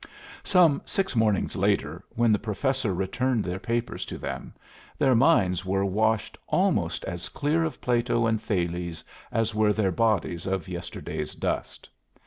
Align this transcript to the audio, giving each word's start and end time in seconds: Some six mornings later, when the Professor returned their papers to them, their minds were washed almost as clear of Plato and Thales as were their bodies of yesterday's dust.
Some 0.41 0.81
six 0.83 1.15
mornings 1.15 1.55
later, 1.55 2.03
when 2.15 2.31
the 2.31 2.39
Professor 2.39 2.91
returned 2.91 3.43
their 3.43 3.59
papers 3.59 4.03
to 4.05 4.17
them, 4.17 4.51
their 4.97 5.13
minds 5.13 5.63
were 5.63 5.85
washed 5.85 6.39
almost 6.47 7.05
as 7.05 7.29
clear 7.29 7.63
of 7.63 7.79
Plato 7.79 8.25
and 8.25 8.41
Thales 8.41 9.03
as 9.31 9.53
were 9.53 9.73
their 9.73 9.91
bodies 9.91 10.47
of 10.47 10.67
yesterday's 10.67 11.35
dust. 11.35 11.87